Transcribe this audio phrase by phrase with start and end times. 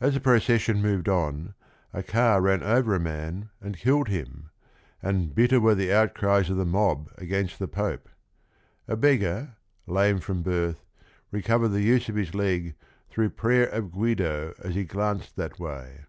[0.00, 1.52] As the procession moved nng,
[2.08, 2.94] par ran nvpr
[3.62, 3.70] a.
[3.70, 4.48] rnjmjmrHrillprl him,"
[5.02, 8.08] and 45itter were the outcries of the mob against the Pope."
[8.88, 10.76] A beggar, lame froSPbir th,
[11.30, 12.74] rec overed the use of his leg
[13.10, 16.06] "through prayer of Guido as he glanced that way."